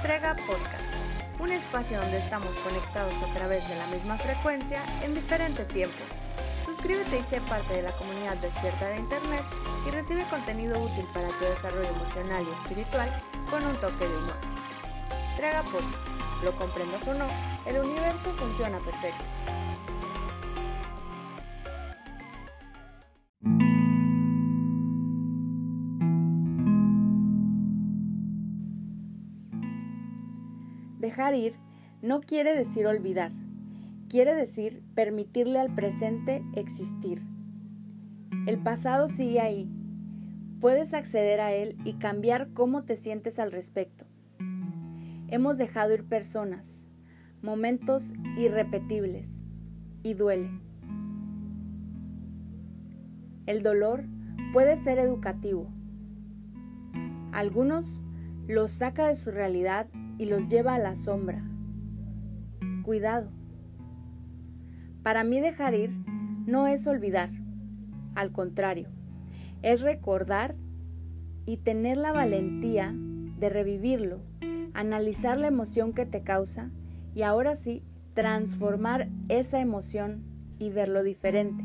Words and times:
Strega 0.00 0.34
Podcast, 0.46 0.94
un 1.40 1.52
espacio 1.52 2.00
donde 2.00 2.16
estamos 2.16 2.58
conectados 2.60 3.22
a 3.22 3.34
través 3.34 3.68
de 3.68 3.76
la 3.76 3.86
misma 3.88 4.16
frecuencia 4.16 4.82
en 5.02 5.14
diferente 5.14 5.62
tiempo. 5.66 6.02
Suscríbete 6.64 7.18
y 7.18 7.22
sé 7.22 7.38
parte 7.42 7.74
de 7.74 7.82
la 7.82 7.92
comunidad 7.92 8.38
despierta 8.38 8.88
de 8.88 8.96
Internet 8.96 9.44
y 9.86 9.90
recibe 9.90 10.26
contenido 10.30 10.80
útil 10.80 11.04
para 11.12 11.28
tu 11.28 11.44
desarrollo 11.44 11.90
emocional 11.90 12.46
y 12.48 12.54
espiritual 12.54 13.10
con 13.50 13.62
un 13.66 13.76
toque 13.76 14.08
de 14.08 14.16
humor. 14.16 14.38
Strega 15.34 15.62
Podcast, 15.64 16.44
lo 16.44 16.52
comprendas 16.52 17.06
o 17.06 17.12
no, 17.12 17.26
el 17.66 17.76
universo 17.76 18.32
funciona 18.38 18.78
perfecto. 18.78 19.24
Dejar 31.10 31.34
ir 31.34 31.54
no 32.02 32.20
quiere 32.20 32.56
decir 32.56 32.86
olvidar, 32.86 33.32
quiere 34.08 34.32
decir 34.32 34.80
permitirle 34.94 35.58
al 35.58 35.74
presente 35.74 36.40
existir. 36.54 37.20
El 38.46 38.62
pasado 38.62 39.08
sigue 39.08 39.40
ahí. 39.40 39.68
Puedes 40.60 40.94
acceder 40.94 41.40
a 41.40 41.52
él 41.52 41.76
y 41.84 41.94
cambiar 41.94 42.52
cómo 42.52 42.84
te 42.84 42.94
sientes 42.94 43.40
al 43.40 43.50
respecto. 43.50 44.06
Hemos 45.26 45.58
dejado 45.58 45.92
ir 45.94 46.04
personas, 46.04 46.86
momentos 47.42 48.12
irrepetibles, 48.36 49.42
y 50.04 50.14
duele. 50.14 50.48
El 53.46 53.64
dolor 53.64 54.04
puede 54.52 54.76
ser 54.76 55.00
educativo. 55.00 55.72
Algunos 57.32 58.04
los 58.46 58.70
saca 58.70 59.08
de 59.08 59.16
su 59.16 59.32
realidad 59.32 59.88
y 60.20 60.26
los 60.26 60.48
lleva 60.48 60.74
a 60.74 60.78
la 60.78 60.96
sombra. 60.96 61.42
Cuidado. 62.82 63.30
Para 65.02 65.24
mí 65.24 65.40
dejar 65.40 65.74
ir 65.74 65.92
no 66.44 66.66
es 66.66 66.86
olvidar, 66.86 67.30
al 68.14 68.30
contrario, 68.30 68.88
es 69.62 69.80
recordar 69.80 70.56
y 71.46 71.56
tener 71.56 71.96
la 71.96 72.12
valentía 72.12 72.94
de 72.94 73.48
revivirlo, 73.48 74.20
analizar 74.74 75.38
la 75.38 75.46
emoción 75.46 75.94
que 75.94 76.04
te 76.04 76.20
causa 76.20 76.68
y 77.14 77.22
ahora 77.22 77.56
sí 77.56 77.82
transformar 78.12 79.08
esa 79.30 79.62
emoción 79.62 80.22
y 80.58 80.68
verlo 80.68 81.02
diferente. 81.02 81.64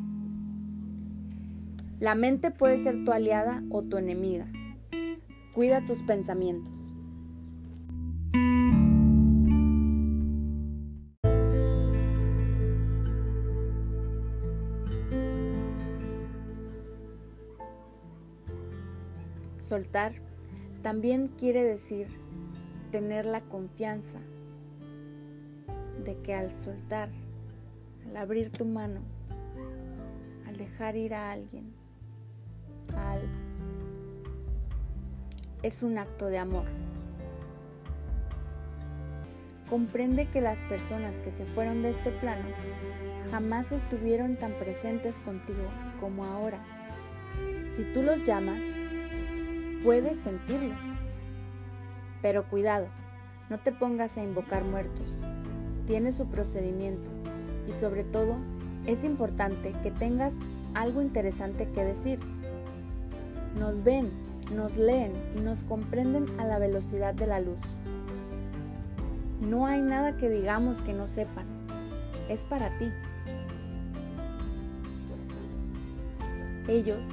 La 1.99 2.15
mente 2.15 2.51
puede 2.51 2.77
ser 2.77 3.03
tu 3.03 3.11
aliada 3.11 3.63
o 3.69 3.83
tu 3.83 3.97
enemiga. 3.97 4.47
Cuida 5.53 5.83
tus 5.83 6.03
pensamientos. 6.03 6.94
Soltar 19.65 20.11
también 20.83 21.27
quiere 21.39 21.63
decir 21.63 22.05
tener 22.91 23.25
la 23.25 23.41
confianza 23.41 24.19
de 26.03 26.15
que 26.21 26.35
al 26.35 26.53
soltar, 26.53 27.09
al 28.05 28.15
abrir 28.15 28.51
tu 28.51 28.63
mano, 28.63 28.99
al 30.45 30.55
dejar 30.57 30.95
ir 30.95 31.15
a 31.15 31.31
alguien, 31.31 31.73
a 32.95 33.17
es 35.63 35.81
un 35.81 35.97
acto 35.97 36.27
de 36.27 36.37
amor. 36.37 36.67
Comprende 39.67 40.27
que 40.27 40.41
las 40.41 40.61
personas 40.61 41.19
que 41.21 41.31
se 41.31 41.43
fueron 41.43 41.81
de 41.81 41.89
este 41.89 42.11
plano 42.11 42.45
jamás 43.31 43.71
estuvieron 43.71 44.35
tan 44.35 44.51
presentes 44.59 45.19
contigo 45.21 45.67
como 45.99 46.23
ahora. 46.23 46.59
Si 47.75 47.83
tú 47.95 48.03
los 48.03 48.23
llamas, 48.25 48.61
puedes 49.85 50.17
sentirlos. 50.17 50.83
Pero 52.23 52.49
cuidado, 52.49 52.87
no 53.51 53.59
te 53.59 53.71
pongas 53.71 54.17
a 54.17 54.23
invocar 54.23 54.63
muertos. 54.63 55.19
Tiene 55.85 56.11
su 56.11 56.25
procedimiento 56.25 57.11
y 57.69 57.73
sobre 57.73 58.03
todo 58.03 58.35
es 58.87 59.03
importante 59.03 59.75
que 59.83 59.91
tengas 59.91 60.33
algo 60.73 61.03
interesante 61.03 61.69
que 61.69 61.85
decir. 61.85 62.19
Nos 63.59 63.83
ven, 63.83 64.09
nos 64.55 64.77
leen 64.77 65.13
y 65.37 65.41
nos 65.41 65.63
comprenden 65.63 66.25
a 66.39 66.45
la 66.45 66.57
velocidad 66.57 67.13
de 67.13 67.27
la 67.27 67.39
luz. 67.39 67.61
No 69.39 69.67
hay 69.67 69.81
nada 69.81 70.17
que 70.17 70.29
digamos 70.29 70.81
que 70.81 70.93
no 70.93 71.05
sepan. 71.05 71.45
Es 72.27 72.41
para 72.41 72.75
ti. 72.79 72.85
Ellos 76.67 77.05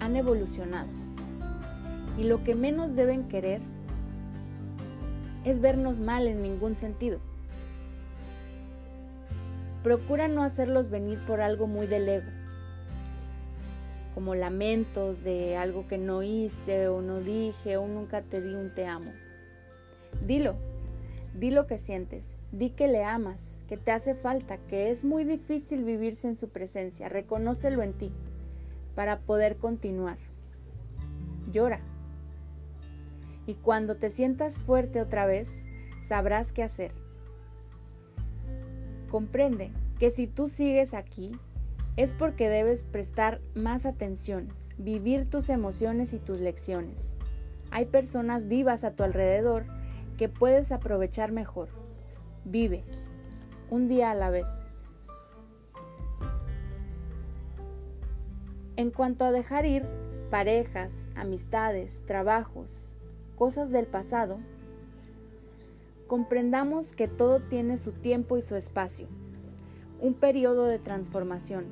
han 0.00 0.14
evolucionado 0.16 1.01
y 2.18 2.24
lo 2.24 2.44
que 2.44 2.54
menos 2.54 2.94
deben 2.94 3.28
querer 3.28 3.60
es 5.44 5.60
vernos 5.60 6.00
mal 6.00 6.26
en 6.26 6.42
ningún 6.42 6.76
sentido. 6.76 7.18
Procura 9.82 10.28
no 10.28 10.42
hacerlos 10.42 10.90
venir 10.90 11.18
por 11.26 11.40
algo 11.40 11.66
muy 11.66 11.86
del 11.86 12.08
ego, 12.08 12.30
como 14.14 14.34
lamentos 14.34 15.24
de 15.24 15.56
algo 15.56 15.88
que 15.88 15.98
no 15.98 16.22
hice 16.22 16.86
o 16.88 17.00
no 17.00 17.20
dije 17.20 17.76
o 17.76 17.88
nunca 17.88 18.22
te 18.22 18.40
di 18.40 18.54
un 18.54 18.72
te 18.74 18.86
amo. 18.86 19.10
Dilo, 20.24 20.54
di 21.34 21.50
lo 21.50 21.66
que 21.66 21.78
sientes, 21.78 22.30
di 22.52 22.70
que 22.70 22.86
le 22.86 23.02
amas, 23.02 23.56
que 23.68 23.76
te 23.76 23.90
hace 23.90 24.14
falta, 24.14 24.58
que 24.68 24.90
es 24.90 25.04
muy 25.04 25.24
difícil 25.24 25.82
vivir 25.82 26.14
sin 26.14 26.36
su 26.36 26.50
presencia, 26.50 27.08
reconócelo 27.08 27.82
en 27.82 27.94
ti 27.94 28.12
para 28.94 29.18
poder 29.18 29.56
continuar. 29.56 30.18
Llora 31.50 31.80
y 33.46 33.54
cuando 33.54 33.96
te 33.96 34.10
sientas 34.10 34.62
fuerte 34.62 35.00
otra 35.00 35.26
vez, 35.26 35.64
sabrás 36.08 36.52
qué 36.52 36.62
hacer. 36.62 36.92
Comprende 39.10 39.70
que 39.98 40.10
si 40.10 40.26
tú 40.26 40.48
sigues 40.48 40.94
aquí, 40.94 41.32
es 41.96 42.14
porque 42.14 42.48
debes 42.48 42.84
prestar 42.84 43.40
más 43.54 43.84
atención, 43.84 44.48
vivir 44.78 45.26
tus 45.26 45.48
emociones 45.50 46.12
y 46.14 46.18
tus 46.18 46.40
lecciones. 46.40 47.14
Hay 47.70 47.86
personas 47.86 48.48
vivas 48.48 48.84
a 48.84 48.92
tu 48.92 49.02
alrededor 49.02 49.64
que 50.16 50.28
puedes 50.28 50.72
aprovechar 50.72 51.32
mejor. 51.32 51.68
Vive, 52.44 52.84
un 53.70 53.88
día 53.88 54.10
a 54.10 54.14
la 54.14 54.30
vez. 54.30 54.48
En 58.76 58.90
cuanto 58.90 59.24
a 59.24 59.32
dejar 59.32 59.66
ir 59.66 59.84
parejas, 60.30 61.06
amistades, 61.14 62.02
trabajos, 62.06 62.94
cosas 63.42 63.72
del 63.72 63.88
pasado, 63.88 64.38
comprendamos 66.06 66.94
que 66.94 67.08
todo 67.08 67.40
tiene 67.40 67.76
su 67.76 67.90
tiempo 67.90 68.38
y 68.38 68.42
su 68.42 68.54
espacio, 68.54 69.08
un 70.00 70.14
periodo 70.14 70.66
de 70.66 70.78
transformación. 70.78 71.64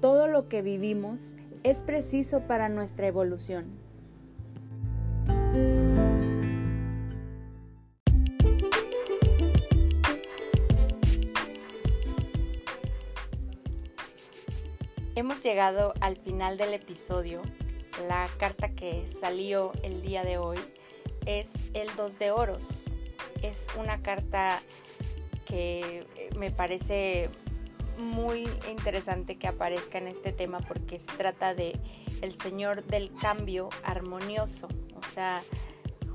Todo 0.00 0.26
lo 0.26 0.48
que 0.48 0.60
vivimos 0.60 1.36
es 1.62 1.82
preciso 1.82 2.48
para 2.48 2.68
nuestra 2.68 3.06
evolución. 3.06 3.66
Hemos 15.14 15.44
llegado 15.44 15.94
al 16.00 16.16
final 16.16 16.56
del 16.56 16.74
episodio 16.74 17.40
la 18.08 18.28
carta 18.38 18.70
que 18.70 19.06
salió 19.08 19.72
el 19.82 20.02
día 20.02 20.24
de 20.24 20.38
hoy 20.38 20.58
es 21.26 21.52
el 21.74 21.88
2 21.96 22.18
de 22.18 22.30
oros. 22.30 22.90
Es 23.42 23.68
una 23.78 24.02
carta 24.02 24.60
que 25.46 26.06
me 26.36 26.50
parece 26.50 27.28
muy 27.98 28.48
interesante 28.70 29.36
que 29.36 29.48
aparezca 29.48 29.98
en 29.98 30.08
este 30.08 30.32
tema 30.32 30.58
porque 30.60 30.98
se 30.98 31.12
trata 31.12 31.54
de 31.54 31.78
el 32.20 32.38
Señor 32.40 32.84
del 32.84 33.14
cambio 33.14 33.68
armonioso, 33.84 34.68
o 34.94 35.06
sea, 35.12 35.42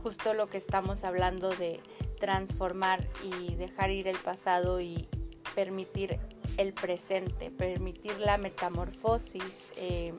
justo 0.02 0.34
lo 0.34 0.48
que 0.48 0.58
estamos 0.58 1.04
hablando 1.04 1.50
de 1.50 1.80
transformar 2.20 3.08
y 3.24 3.56
dejar 3.56 3.92
ir 3.92 4.08
el 4.08 4.18
pasado 4.18 4.82
y 4.82 5.08
permitir 5.54 6.20
el 6.58 6.74
presente, 6.74 7.52
permitir 7.52 8.20
la 8.20 8.38
metamorfosis, 8.38 9.72
eh, 9.78 10.14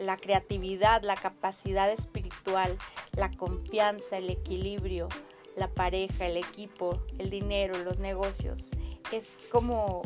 la 0.00 0.16
creatividad, 0.16 1.02
la 1.02 1.14
capacidad 1.14 1.90
espiritual, 1.90 2.76
la 3.12 3.30
confianza, 3.30 4.16
el 4.16 4.30
equilibrio, 4.30 5.08
la 5.56 5.68
pareja, 5.68 6.26
el 6.26 6.38
equipo, 6.38 7.02
el 7.18 7.28
dinero, 7.28 7.78
los 7.78 8.00
negocios. 8.00 8.70
Es 9.12 9.36
como 9.52 10.02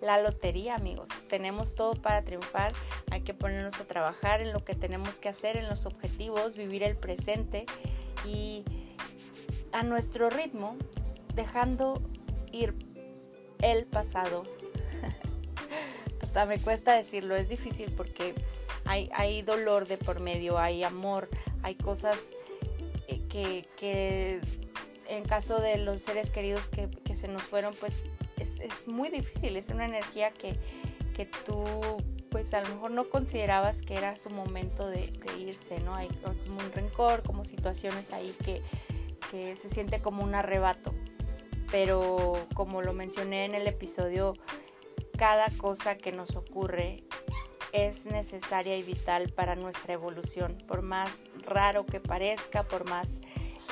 la 0.00 0.22
lotería, 0.22 0.76
amigos. 0.76 1.26
Tenemos 1.28 1.74
todo 1.74 1.94
para 1.94 2.22
triunfar. 2.22 2.72
Hay 3.10 3.22
que 3.22 3.34
ponernos 3.34 3.80
a 3.80 3.84
trabajar 3.84 4.40
en 4.40 4.52
lo 4.52 4.64
que 4.64 4.76
tenemos 4.76 5.18
que 5.18 5.28
hacer, 5.28 5.56
en 5.56 5.68
los 5.68 5.86
objetivos, 5.86 6.56
vivir 6.56 6.84
el 6.84 6.96
presente 6.96 7.66
y 8.24 8.64
a 9.72 9.82
nuestro 9.82 10.30
ritmo, 10.30 10.76
dejando 11.34 12.00
ir 12.52 12.74
el 13.60 13.86
pasado. 13.86 14.44
Me 16.46 16.58
cuesta 16.58 16.94
decirlo, 16.94 17.36
es 17.36 17.48
difícil 17.48 17.92
porque 17.94 18.34
hay, 18.86 19.10
hay 19.14 19.42
dolor 19.42 19.86
de 19.86 19.98
por 19.98 20.20
medio, 20.20 20.58
hay 20.58 20.82
amor, 20.82 21.28
hay 21.62 21.74
cosas 21.74 22.18
eh, 23.06 23.20
que, 23.28 23.68
que 23.76 24.40
en 25.08 25.24
caso 25.24 25.60
de 25.60 25.76
los 25.76 26.00
seres 26.00 26.30
queridos 26.30 26.68
que, 26.68 26.88
que 27.04 27.14
se 27.14 27.28
nos 27.28 27.42
fueron, 27.42 27.74
pues 27.78 28.02
es, 28.38 28.60
es, 28.60 28.88
muy 28.88 29.10
difícil, 29.10 29.56
es 29.56 29.68
una 29.68 29.84
energía 29.84 30.30
que, 30.30 30.56
que 31.14 31.26
tú 31.26 31.64
pues 32.30 32.54
a 32.54 32.62
lo 32.62 32.68
mejor 32.70 32.90
no 32.92 33.10
considerabas 33.10 33.82
que 33.82 33.94
era 33.94 34.16
su 34.16 34.30
momento 34.30 34.88
de, 34.88 35.08
de 35.08 35.38
irse, 35.38 35.80
¿no? 35.80 35.94
Hay 35.94 36.08
como 36.08 36.58
un 36.58 36.72
rencor, 36.72 37.22
como 37.22 37.44
situaciones 37.44 38.10
ahí 38.10 38.34
que, 38.42 38.62
que 39.30 39.54
se 39.54 39.68
siente 39.68 40.00
como 40.00 40.24
un 40.24 40.34
arrebato. 40.34 40.94
Pero 41.70 42.46
como 42.54 42.80
lo 42.80 42.94
mencioné 42.94 43.44
en 43.44 43.54
el 43.54 43.66
episodio, 43.66 44.34
cada 45.22 45.50
cosa 45.56 45.96
que 45.96 46.10
nos 46.10 46.34
ocurre 46.34 47.04
es 47.72 48.06
necesaria 48.06 48.76
y 48.76 48.82
vital 48.82 49.28
para 49.28 49.54
nuestra 49.54 49.94
evolución, 49.94 50.58
por 50.66 50.82
más 50.82 51.22
raro 51.44 51.86
que 51.86 52.00
parezca, 52.00 52.64
por 52.64 52.90
más 52.90 53.20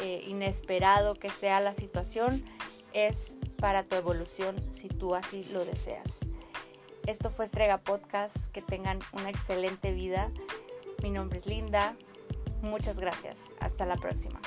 eh, 0.00 0.24
inesperado 0.28 1.16
que 1.16 1.28
sea 1.28 1.58
la 1.58 1.74
situación, 1.74 2.44
es 2.92 3.36
para 3.56 3.82
tu 3.82 3.96
evolución 3.96 4.64
si 4.70 4.86
tú 4.86 5.16
así 5.16 5.42
lo 5.52 5.64
deseas. 5.64 6.20
Esto 7.08 7.30
fue 7.30 7.46
Estrega 7.46 7.78
Podcast, 7.78 8.52
que 8.52 8.62
tengan 8.62 9.00
una 9.10 9.28
excelente 9.28 9.92
vida. 9.92 10.30
Mi 11.02 11.10
nombre 11.10 11.38
es 11.38 11.46
Linda, 11.46 11.96
muchas 12.62 13.00
gracias, 13.00 13.50
hasta 13.58 13.86
la 13.86 13.96
próxima. 13.96 14.40